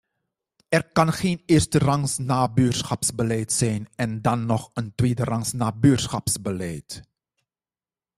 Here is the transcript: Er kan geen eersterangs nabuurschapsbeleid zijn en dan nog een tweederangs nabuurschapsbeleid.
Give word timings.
Er 0.71 0.81
kan 0.83 1.13
geen 1.13 1.43
eersterangs 1.45 2.17
nabuurschapsbeleid 2.17 3.51
zijn 3.51 3.87
en 3.95 4.21
dan 4.21 4.45
nog 4.45 4.71
een 4.73 4.95
tweederangs 4.95 5.51
nabuurschapsbeleid. 5.51 7.03